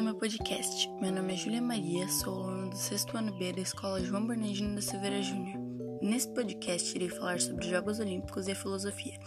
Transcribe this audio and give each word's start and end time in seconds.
ao 0.00 0.04
meu 0.04 0.14
podcast. 0.14 0.88
Meu 0.98 1.12
nome 1.12 1.34
é 1.34 1.36
Júlia 1.36 1.60
Maria, 1.60 2.08
sou 2.08 2.32
aluna 2.32 2.70
do 2.70 2.76
sexto 2.76 3.18
ano 3.18 3.36
B 3.36 3.52
da 3.52 3.60
Escola 3.60 4.02
João 4.02 4.26
Bernardino 4.26 4.74
da 4.74 4.80
Silveira 4.80 5.20
Júnior. 5.20 5.58
Nesse 6.00 6.26
podcast 6.32 6.96
irei 6.96 7.10
falar 7.10 7.38
sobre 7.38 7.66
os 7.66 7.70
Jogos 7.70 8.00
Olímpicos 8.00 8.48
e 8.48 8.52
a 8.52 8.54
filosofia, 8.54 9.18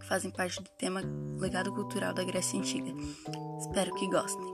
que 0.00 0.06
fazem 0.06 0.30
parte 0.30 0.62
do 0.62 0.70
tema 0.70 1.02
legado 1.38 1.70
cultural 1.74 2.14
da 2.14 2.24
Grécia 2.24 2.58
Antiga. 2.58 2.90
Espero 3.60 3.94
que 3.94 4.08
gostem. 4.08 4.46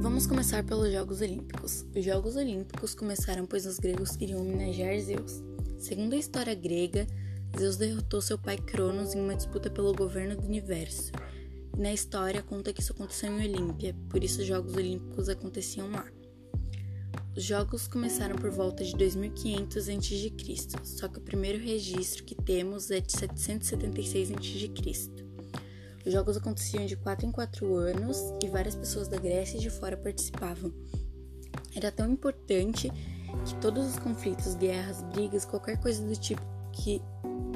Vamos 0.00 0.28
começar 0.28 0.62
pelos 0.62 0.92
Jogos 0.92 1.20
Olímpicos. 1.20 1.84
Os 1.96 2.04
Jogos 2.04 2.36
Olímpicos 2.36 2.94
começaram 2.94 3.44
pois 3.44 3.66
os 3.66 3.80
gregos 3.80 4.14
queriam 4.16 4.40
homenagear 4.40 4.96
Zeus. 5.00 5.51
Segundo 5.82 6.14
a 6.14 6.16
história 6.16 6.54
grega, 6.54 7.08
Zeus 7.58 7.76
derrotou 7.76 8.22
seu 8.22 8.38
pai 8.38 8.56
Cronos 8.56 9.16
em 9.16 9.20
uma 9.20 9.34
disputa 9.34 9.68
pelo 9.68 9.92
governo 9.92 10.36
do 10.36 10.46
universo. 10.46 11.10
E 11.76 11.80
na 11.80 11.92
história 11.92 12.40
conta 12.40 12.72
que 12.72 12.80
isso 12.80 12.92
aconteceu 12.92 13.32
em 13.32 13.44
Olímpia, 13.44 13.92
por 14.08 14.22
isso 14.22 14.42
os 14.42 14.46
Jogos 14.46 14.76
Olímpicos 14.76 15.28
aconteciam 15.28 15.90
lá. 15.90 16.06
Os 17.36 17.42
jogos 17.42 17.88
começaram 17.88 18.36
por 18.36 18.52
volta 18.52 18.84
de 18.84 18.94
2500 18.94 19.88
a.C., 19.88 20.32
só 20.84 21.08
que 21.08 21.18
o 21.18 21.22
primeiro 21.22 21.58
registro 21.58 22.22
que 22.22 22.36
temos 22.36 22.88
é 22.92 23.00
de 23.00 23.10
776 23.10 24.30
a.C. 24.30 25.10
Os 26.06 26.12
jogos 26.12 26.36
aconteciam 26.36 26.86
de 26.86 26.94
4 26.94 27.26
em 27.26 27.32
4 27.32 27.74
anos 27.74 28.18
e 28.40 28.48
várias 28.48 28.76
pessoas 28.76 29.08
da 29.08 29.18
Grécia 29.18 29.56
e 29.56 29.60
de 29.60 29.70
fora 29.70 29.96
participavam. 29.96 30.72
Era 31.74 31.90
tão 31.90 32.08
importante 32.08 32.88
que 33.44 33.54
todos 33.56 33.86
os 33.86 33.98
conflitos, 33.98 34.54
guerras, 34.54 35.02
brigas, 35.02 35.44
qualquer 35.44 35.78
coisa 35.78 36.04
do 36.04 36.14
tipo 36.16 36.42
que 36.72 37.02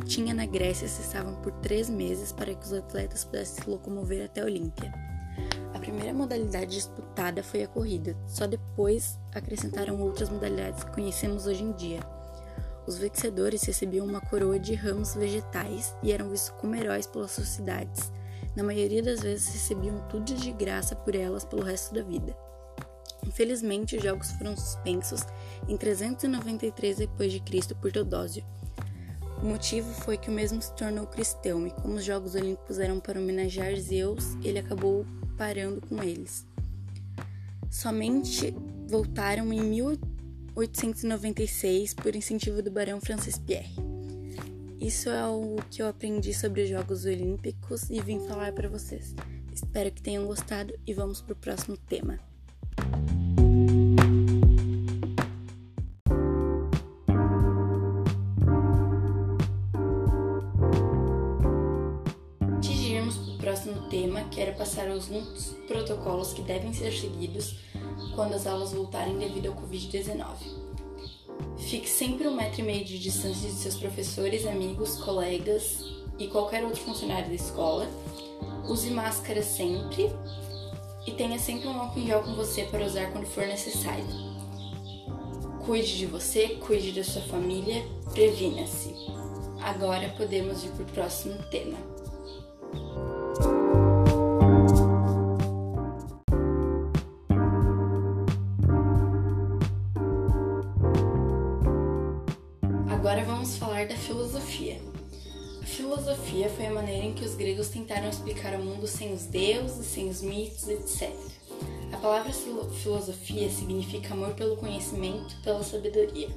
tinha 0.05 0.35
na 0.35 0.47
Grécia 0.47 0.87
cessavam 0.87 1.35
por 1.37 1.53
três 1.53 1.89
meses 1.89 2.33
para 2.33 2.55
que 2.55 2.65
os 2.65 2.73
atletas 2.73 3.25
pudessem 3.25 3.63
se 3.63 3.71
locomover 3.71 4.25
até 4.25 4.43
a 4.43 4.45
Olímpia. 4.45 4.93
A 5.75 5.79
primeira 5.79 6.13
modalidade 6.13 6.73
disputada 6.73 7.43
foi 7.43 7.63
a 7.63 7.69
corrida, 7.69 8.17
só 8.27 8.47
depois 8.47 9.19
acrescentaram 9.35 10.01
outras 10.01 10.29
modalidades 10.29 10.85
que 10.85 10.93
conhecemos 10.93 11.47
hoje 11.47 11.63
em 11.63 11.73
dia. 11.73 12.01
Os 12.87 12.99
vencedores 12.99 13.65
recebiam 13.65 14.07
uma 14.07 14.21
coroa 14.21 14.59
de 14.59 14.75
ramos 14.75 15.15
vegetais 15.15 15.95
e 16.03 16.13
eram 16.13 16.31
vistos 16.31 16.55
como 16.61 16.75
heróis 16.75 17.07
pelas 17.07 17.33
sociedades. 17.33 18.13
Na 18.55 18.63
maioria 18.63 19.03
das 19.03 19.21
vezes 19.21 19.49
recebiam 19.49 20.01
tudo 20.09 20.35
de 20.35 20.53
graça 20.53 20.95
por 20.95 21.15
elas 21.15 21.45
pelo 21.45 21.63
resto 21.63 21.95
da 21.95 22.03
vida. 22.03 22.35
Infelizmente, 23.27 23.97
os 23.97 24.03
jogos 24.03 24.31
foram 24.33 24.55
suspensos 24.57 25.23
em 25.69 25.77
393 25.77 26.99
d.C. 26.99 27.75
por 27.75 27.91
Teodósio. 27.91 28.45
O 29.43 29.47
motivo 29.47 29.93
foi 30.03 30.17
que 30.17 30.31
o 30.31 30.33
mesmo 30.33 30.63
se 30.63 30.73
tornou 30.75 31.07
cristão 31.07 31.67
e 31.67 31.71
como 31.71 31.97
os 31.97 32.05
Jogos 32.05 32.35
Olímpicos 32.35 32.79
eram 32.79 32.99
para 32.99 33.21
homenagear 33.21 33.77
Zeus, 33.77 34.35
ele 34.43 34.59
acabou 34.59 35.05
parando 35.37 35.83
com 35.83 36.03
eles. 36.03 36.47
Somente 37.71 38.55
voltaram 38.89 39.53
em 39.53 39.61
1896 39.61 41.93
por 41.93 42.17
incentivo 42.17 42.63
do 42.63 42.71
barão 42.71 42.99
Francis 43.01 43.37
Pierre. 43.39 43.77
Isso 44.81 45.11
é 45.11 45.27
o 45.27 45.57
que 45.71 45.83
eu 45.83 45.89
aprendi 45.89 46.33
sobre 46.33 46.63
os 46.63 46.71
Jogos 46.71 47.05
Olímpicos 47.05 47.91
e 47.91 48.01
vim 48.01 48.27
falar 48.27 48.53
para 48.53 48.69
vocês. 48.69 49.15
Espero 49.53 49.91
que 49.91 50.01
tenham 50.01 50.25
gostado 50.27 50.73
e 50.87 50.95
vamos 50.95 51.21
para 51.21 51.35
o 51.35 51.37
próximo 51.37 51.77
tema. 51.77 52.19
Próximo 63.67 63.89
tema, 63.89 64.25
quero 64.31 64.57
passar 64.57 64.89
alguns 64.89 65.57
protocolos 65.67 66.33
que 66.33 66.43
devem 66.43 66.73
ser 66.73 66.93
seguidos 66.93 67.57
quando 68.15 68.35
as 68.35 68.47
aulas 68.47 68.73
voltarem 68.73 69.19
devido 69.19 69.49
ao 69.49 69.55
Covid-19. 69.55 70.37
Fique 71.59 71.89
sempre 71.89 72.29
um 72.29 72.35
metro 72.35 72.61
e 72.61 72.63
meio 72.63 72.85
de 72.85 72.99
distância 72.99 73.49
de 73.49 73.57
seus 73.57 73.75
professores, 73.75 74.47
amigos, 74.47 74.97
colegas 74.99 75.85
e 76.19 76.29
qualquer 76.29 76.65
outro 76.65 76.81
funcionário 76.81 77.29
da 77.29 77.35
escola. 77.35 77.89
Use 78.69 78.91
máscara 78.91 79.43
sempre 79.43 80.11
e 81.07 81.11
tenha 81.13 81.39
sempre 81.39 81.67
um 81.67 81.81
álcool 81.81 82.01
em 82.01 82.07
gel 82.07 82.23
com 82.23 82.35
você 82.35 82.65
para 82.65 82.87
usar 82.87 83.11
quando 83.11 83.27
for 83.27 83.47
necessário. 83.47 84.07
Cuide 85.65 85.99
de 85.99 86.07
você, 86.07 86.51
cuide 86.67 86.93
da 86.93 87.03
sua 87.03 87.23
família, 87.23 87.85
previna-se. 88.13 88.95
Agora 89.61 90.09
podemos 90.11 90.63
ir 90.63 90.69
para 90.69 90.83
o 90.85 90.87
próximo 90.87 91.43
tema. 91.51 91.77
Agora 103.07 103.25
vamos 103.25 103.57
falar 103.57 103.87
da 103.87 103.95
filosofia. 103.95 104.81
A 105.63 105.65
filosofia 105.65 106.49
foi 106.49 106.67
a 106.67 106.73
maneira 106.73 107.07
em 107.07 107.15
que 107.15 107.25
os 107.25 107.37
gregos 107.37 107.69
tentaram 107.69 108.09
explicar 108.09 108.59
o 108.59 108.65
mundo 108.65 108.85
sem 108.89 109.15
os 109.15 109.27
deuses, 109.27 109.87
sem 109.87 110.09
os 110.09 110.23
mitos, 110.23 110.67
etc. 110.67 111.13
A 111.93 111.99
palavra 111.99 112.33
filosofia 112.33 113.49
significa 113.49 114.13
amor 114.13 114.35
pelo 114.35 114.57
conhecimento, 114.57 115.41
pela 115.45 115.63
sabedoria. 115.63 116.29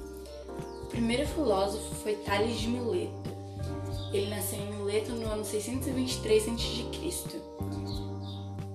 O 0.84 0.86
primeiro 0.86 1.26
filósofo 1.26 1.92
foi 2.04 2.14
Tales 2.14 2.60
de 2.60 2.68
Mileto. 2.68 3.30
Ele 4.12 4.30
nasceu 4.30 4.60
em 4.60 4.72
Mileto 4.72 5.10
no 5.10 5.28
ano 5.28 5.44
623 5.44 6.48
a.C. 6.50 7.36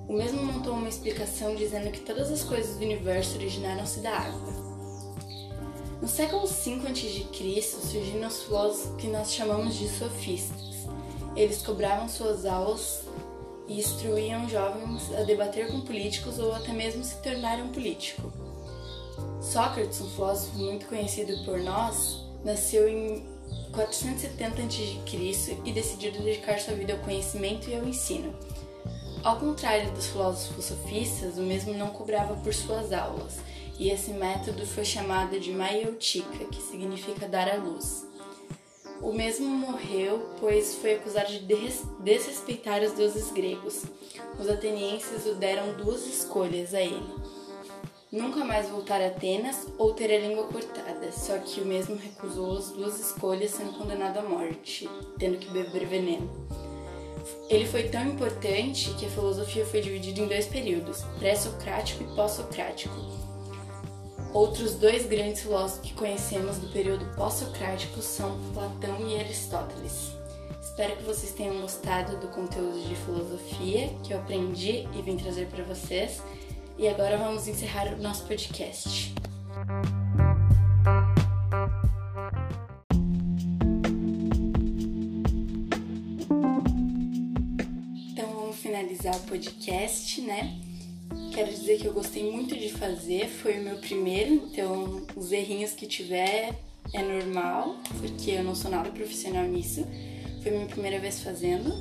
O 0.09 0.11
mesmo 0.11 0.43
montou 0.43 0.73
uma 0.73 0.89
explicação 0.89 1.55
dizendo 1.55 1.89
que 1.91 2.01
todas 2.01 2.29
as 2.29 2.43
coisas 2.43 2.75
do 2.75 2.83
universo 2.83 3.37
originaram-se 3.37 4.01
da 4.01 4.17
água. 4.17 4.74
No 6.01 6.09
século 6.09 6.45
V 6.45 6.87
a.C. 6.87 7.61
surgiram 7.61 8.27
os 8.27 8.43
filósofos 8.43 9.01
que 9.01 9.07
nós 9.07 9.33
chamamos 9.33 9.75
de 9.75 9.87
sofistas. 9.87 10.87
Eles 11.35 11.61
cobravam 11.61 12.09
suas 12.09 12.45
aulas 12.45 13.03
e 13.67 13.79
instruíam 13.79 14.47
jovens 14.47 15.13
a 15.17 15.23
debater 15.23 15.71
com 15.71 15.81
políticos 15.81 16.37
ou 16.37 16.53
até 16.53 16.73
mesmo 16.73 17.03
se 17.03 17.15
tornar 17.21 17.59
um 17.59 17.69
político. 17.69 18.31
Sócrates, 19.41 20.01
um 20.01 20.09
filósofo 20.09 20.57
muito 20.57 20.85
conhecido 20.85 21.43
por 21.45 21.59
nós, 21.59 22.25
nasceu 22.43 22.89
em 22.89 23.25
470 23.71 24.61
a.C. 24.63 25.57
e 25.63 25.71
decidiu 25.71 26.11
dedicar 26.11 26.59
sua 26.59 26.73
vida 26.73 26.93
ao 26.93 26.99
conhecimento 26.99 27.69
e 27.69 27.75
ao 27.75 27.87
ensino. 27.87 28.33
Ao 29.23 29.39
contrário 29.39 29.91
dos 29.91 30.07
filósofos 30.07 30.65
sofistas, 30.65 31.37
o 31.37 31.41
mesmo 31.41 31.73
não 31.73 31.87
cobrava 31.87 32.35
por 32.35 32.53
suas 32.53 32.91
aulas 32.91 33.39
e 33.77 33.89
esse 33.89 34.11
método 34.11 34.65
foi 34.65 34.85
chamado 34.85 35.39
de 35.39 35.51
maieutica, 35.51 36.45
que 36.45 36.61
significa 36.61 37.27
dar 37.27 37.49
à 37.49 37.55
luz. 37.55 38.05
O 39.01 39.11
mesmo 39.11 39.47
morreu, 39.47 40.29
pois 40.39 40.75
foi 40.75 40.95
acusado 40.95 41.31
de 41.31 41.39
desrespeitar 41.99 42.81
os 42.81 42.93
deuses 42.93 43.31
gregos. 43.31 43.83
Os 44.39 44.49
atenienses 44.49 45.25
o 45.25 45.35
deram 45.35 45.73
duas 45.73 46.05
escolhas 46.07 46.73
a 46.73 46.81
ele: 46.81 47.13
nunca 48.11 48.45
mais 48.45 48.69
voltar 48.69 49.01
a 49.01 49.07
Atenas 49.07 49.67
ou 49.77 49.93
ter 49.93 50.13
a 50.13 50.19
língua 50.19 50.47
cortada. 50.47 51.11
Só 51.11 51.37
que 51.37 51.59
o 51.59 51.65
mesmo 51.65 51.95
recusou 51.95 52.57
as 52.57 52.71
duas 52.71 52.99
escolhas, 52.99 53.51
sendo 53.51 53.77
condenado 53.77 54.17
à 54.17 54.21
morte, 54.21 54.89
tendo 55.19 55.37
que 55.37 55.51
beber 55.51 55.85
veneno. 55.85 56.29
Ele 57.49 57.65
foi 57.65 57.89
tão 57.89 58.05
importante 58.07 58.93
que 58.95 59.05
a 59.05 59.09
filosofia 59.09 59.65
foi 59.65 59.81
dividida 59.81 60.21
em 60.21 60.27
dois 60.27 60.47
períodos, 60.47 61.03
pré-socrático 61.19 62.03
e 62.03 62.15
pós-socrático. 62.15 63.24
Outros 64.35 64.75
dois 64.75 65.05
grandes 65.05 65.43
filósofos 65.43 65.79
que 65.79 65.93
conhecemos 65.93 66.57
do 66.57 66.67
período 66.67 67.05
pós-socrático 67.15 68.01
são 68.01 68.37
Platão 68.53 69.07
e 69.07 69.17
Aristóteles. 69.17 70.11
Espero 70.61 70.97
que 70.97 71.03
vocês 71.03 71.31
tenham 71.31 71.61
gostado 71.61 72.17
do 72.17 72.27
conteúdo 72.27 72.85
de 72.85 72.95
filosofia 72.97 73.95
que 74.03 74.13
eu 74.13 74.17
aprendi 74.17 74.89
e 74.93 75.01
vim 75.01 75.15
trazer 75.15 75.47
para 75.47 75.63
vocês. 75.63 76.21
E 76.77 76.85
agora 76.85 77.17
vamos 77.17 77.47
encerrar 77.47 77.93
o 77.93 78.01
nosso 78.01 78.25
podcast. 78.25 79.15
Então 88.11 88.27
vamos 88.33 88.57
finalizar 88.57 89.15
o 89.15 89.21
podcast, 89.21 90.19
né? 90.19 90.64
Quero 91.35 91.51
dizer 91.51 91.79
que 91.79 91.85
eu 91.85 91.91
gostei 91.91 92.31
muito 92.31 92.55
de 92.55 92.69
fazer, 92.69 93.27
foi 93.27 93.59
o 93.59 93.61
meu 93.61 93.75
primeiro, 93.75 94.35
então 94.35 95.05
os 95.17 95.33
errinhos 95.33 95.71
que 95.73 95.85
tiver 95.85 96.55
é 96.93 97.01
normal, 97.03 97.75
porque 97.99 98.31
eu 98.31 98.41
não 98.41 98.55
sou 98.55 98.71
nada 98.71 98.89
profissional 98.89 99.43
nisso. 99.43 99.85
Foi 100.41 100.53
minha 100.53 100.65
primeira 100.65 100.97
vez 100.97 101.21
fazendo. 101.21 101.73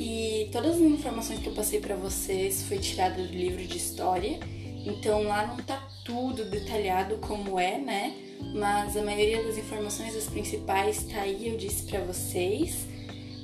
E 0.00 0.48
todas 0.50 0.76
as 0.76 0.80
informações 0.80 1.40
que 1.40 1.48
eu 1.48 1.52
passei 1.52 1.80
para 1.80 1.94
vocês 1.96 2.62
foi 2.62 2.78
tirada 2.78 3.22
do 3.22 3.34
livro 3.34 3.62
de 3.62 3.76
história 3.76 4.40
Então 4.86 5.22
lá 5.24 5.46
não 5.46 5.58
tá 5.58 5.86
tudo 6.02 6.46
detalhado 6.46 7.18
como 7.18 7.60
é, 7.60 7.76
né? 7.76 8.16
Mas 8.54 8.96
a 8.96 9.02
maioria 9.02 9.42
das 9.42 9.58
informações, 9.58 10.16
as 10.16 10.24
principais, 10.24 11.02
tá 11.04 11.20
aí, 11.20 11.46
eu 11.46 11.58
disse 11.58 11.82
para 11.82 12.00
vocês. 12.00 12.86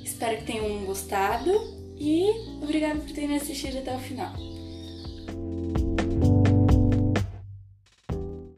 Espero 0.03 0.37
que 0.37 0.45
tenham 0.45 0.85
gostado 0.85 1.51
e 1.99 2.31
obrigado 2.63 3.01
por 3.01 3.11
terem 3.11 3.35
assistido 3.35 3.77
até 3.77 3.95
o 3.95 3.99
final. 3.99 4.33